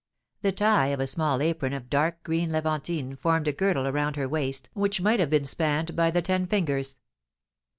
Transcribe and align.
The 0.41 0.51
tie 0.51 0.87
of 0.87 0.99
a 0.99 1.05
small 1.05 1.43
apron 1.43 1.73
of 1.73 1.87
dark 1.87 2.23
green 2.23 2.49
levantine 2.49 3.15
formed 3.15 3.47
a 3.47 3.51
girdle 3.53 3.85
around 3.85 4.17
a 4.17 4.27
waist 4.27 4.67
which 4.73 4.99
might 4.99 5.19
have 5.19 5.29
been 5.29 5.45
spanned 5.45 5.95
by 5.95 6.09
the 6.09 6.23
ten 6.23 6.47
fingers. 6.47 6.97